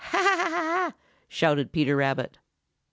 [0.03, 0.93] "Ha, ha, ha,"
[1.29, 2.39] shouted Peter Rabbit.